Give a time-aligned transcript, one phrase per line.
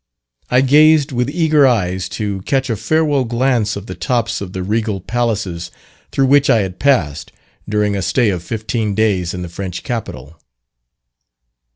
[0.49, 4.63] I gazed with eager eyes to catch a farewell glance of the tops of the
[4.63, 5.69] regal palaces
[6.11, 7.31] through which I had passed,
[7.69, 10.41] during a stay of fifteen days in the French capital.